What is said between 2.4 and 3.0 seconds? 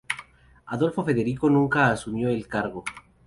cargo.